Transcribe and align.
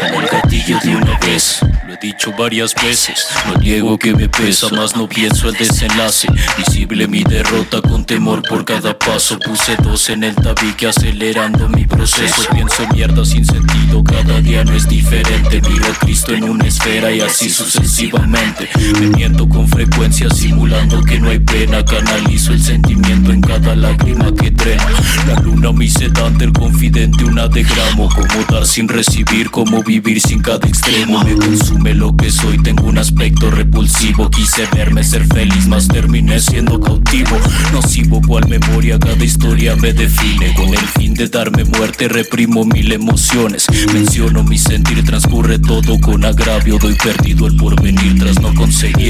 Jala 0.00 0.16
el 0.18 0.26
gatillo 0.28 0.78
de 0.84 0.96
una 0.96 1.18
vez 1.18 1.60
Lo 1.86 1.94
he 1.94 1.96
dicho 1.96 2.32
varias 2.38 2.74
veces. 2.74 3.26
No 3.46 3.54
niego 3.56 3.98
que 3.98 4.14
me 4.14 4.28
pesa 4.28 4.68
Más 4.68 4.94
no 4.94 5.08
pienso 5.08 5.48
el 5.48 5.56
desenlace. 5.56 6.28
Visible 6.56 7.08
mi 7.08 7.24
derrota 7.24 7.80
con 7.82 8.04
temor 8.04 8.42
por 8.48 8.64
cada 8.64 8.96
paso. 8.96 9.36
Puse 9.40 9.74
dos 9.82 10.10
en 10.10 10.22
el 10.22 10.36
tabique 10.36 10.86
acelerando 10.86 11.68
mi 11.68 11.86
proceso. 11.86 12.42
Pienso 12.52 12.86
mierda 12.92 13.24
sin 13.24 13.44
sentido 13.44 14.04
Cada 14.04 14.40
día 14.40 14.62
no 14.64 14.74
es 14.74 14.88
diferente. 14.88 15.60
Miro 15.62 15.86
a 15.86 15.98
Cristo 15.98 16.34
en 16.34 16.44
una 16.44 16.66
esfera 16.66 17.10
y 17.10 17.20
así 17.20 17.50
sucesivamente. 17.50 18.68
Me 19.00 19.08
miento 19.08 19.48
con 19.48 19.66
frecuencia 19.66 20.30
simulando 20.30 21.02
que 21.02 21.18
no 21.18 21.30
hay 21.30 21.40
pena. 21.40 21.84
Canalizo 21.84 22.52
el 22.52 22.62
sentimiento 22.62 23.32
en 23.32 23.40
cada 23.40 23.74
lágrima 23.74 24.32
que 24.34 24.50
drena. 24.50 24.86
La 25.26 25.34
luna 25.68 25.78
mi 25.78 25.88
sedante, 25.88 26.44
el 26.44 26.52
confidente 26.52 27.24
una 27.24 27.48
de 27.48 27.62
gramo 27.62 28.08
Como 28.08 28.44
dar 28.50 28.66
sin 28.66 28.88
recibir, 28.88 29.50
como 29.50 29.82
vivir 29.82 30.20
sin 30.20 30.40
cada 30.40 30.66
extremo. 30.66 31.22
Me 31.24 31.34
consume 31.34 31.94
lo 31.94 32.16
que 32.16 32.30
soy, 32.30 32.58
tengo 32.62 32.84
un 32.84 32.98
aspecto 32.98 33.50
repulsivo. 33.50 34.30
Quise 34.30 34.66
verme 34.74 35.04
ser 35.04 35.26
feliz, 35.26 35.66
más 35.66 35.88
terminé 35.88 36.40
siendo 36.40 36.80
cautivo. 36.80 37.36
Nocivo 37.72 38.20
cual 38.26 38.48
memoria, 38.48 38.98
cada 38.98 39.24
historia 39.24 39.76
me 39.76 39.92
define. 39.92 40.54
Con 40.54 40.68
el 40.68 40.86
fin 40.98 41.14
de 41.14 41.28
darme 41.28 41.64
muerte, 41.64 42.08
reprimo 42.08 42.64
mil 42.64 42.92
emociones. 42.92 43.66
Menciono 43.92 44.44
mi 44.44 44.58
sentir, 44.58 45.04
transcurre 45.04 45.58
todo 45.58 46.00
con 46.00 46.24
agravio. 46.24 46.78
Doy 46.78 46.94
perdido 46.94 47.46
el 47.46 47.56
porvenir 47.56 48.18
tras 48.18 48.40
no 48.40 48.54
conseguir 48.54 49.07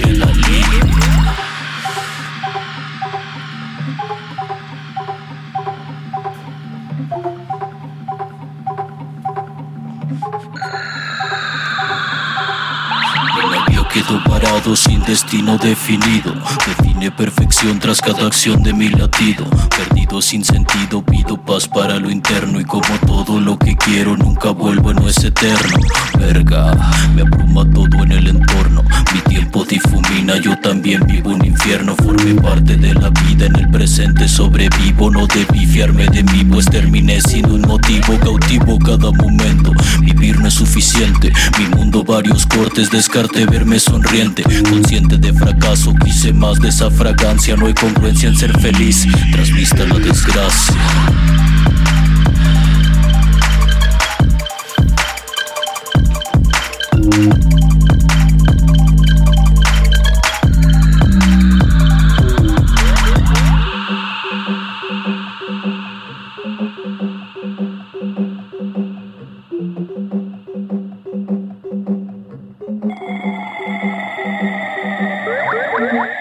quedo 13.89 14.23
parado 14.25 14.77
sin 14.77 15.03
destino 15.05 15.57
definido. 15.59 16.35
Define 16.67 17.11
perfección 17.11 17.79
tras 17.79 18.01
cada 18.01 18.27
acción 18.27 18.63
de 18.63 18.73
mi 18.73 18.89
latido. 18.89 19.45
Perdido 19.77 20.21
sin 20.21 20.45
sentido, 20.45 21.03
pido 21.03 21.37
paz 21.37 21.67
para 21.67 21.99
lo 21.99 22.11
interno. 22.11 22.61
Y 22.61 22.65
como 22.65 22.87
todo 23.07 23.41
lo 23.41 23.59
que 23.59 23.77
quiero 23.77 24.17
nunca 24.17 24.51
vuelvo, 24.51 24.93
no 24.93 25.09
es 25.09 25.25
eterno. 25.25 25.79
Verga, 26.19 26.75
me 27.15 27.23
abruma 27.23 27.65
todo 27.71 28.05
en 28.05 28.13
el 28.13 28.29
entorno. 28.29 28.85
Mi 29.13 29.21
tiempo 29.23 29.65
difumina, 29.65 30.37
yo 30.37 30.57
también 30.61 31.05
vivo 31.07 31.31
un 31.31 31.45
infierno. 31.45 31.95
Formé 31.97 32.35
parte 32.35 32.77
de 32.77 32.95
la 32.95 33.11
vida 33.11 33.47
en 33.47 33.57
el 33.57 33.71
presente, 33.71 34.29
sobrevivo. 34.29 35.11
No 35.11 35.27
debí 35.27 35.67
fiarme 35.67 36.07
de 36.07 36.23
mí, 36.25 36.45
pues 36.45 36.67
terminé 36.67 37.21
siendo 37.21 37.55
un 37.55 37.63
motivo 37.63 38.19
cautivo 38.21 38.79
cada 38.79 39.11
momento. 39.11 39.48
Suficiente. 40.51 41.33
Mi 41.59 41.67
mundo, 41.67 42.03
varios 42.03 42.47
cortes, 42.47 42.91
descarte 42.91 43.47
verme 43.47 43.79
sonriente. 43.79 44.43
Consciente 44.69 45.17
de 45.17 45.33
fracaso, 45.33 45.95
quise 46.05 46.33
más 46.33 46.59
de 46.59 46.71
esa 46.71 46.91
fragancia. 46.91 47.55
No 47.57 47.67
hay 47.67 47.75
congruencia 47.75 48.29
en 48.29 48.37
ser 48.37 48.59
feliz, 48.59 49.07
tras 49.31 49.51
la 49.89 49.99
desgracia. 49.99 50.75
What? 75.79 76.18